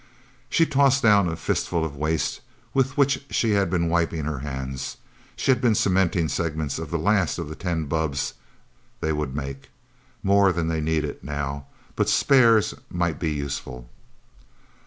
[0.49, 2.41] She tossed down a fistful of waste
[2.73, 4.97] with which she had been wiping her hands
[5.35, 8.33] she had been cementing segments of the last of the ten bubbs
[8.99, 9.69] they would make
[10.23, 13.91] more than they needed, now, but spares might be useful.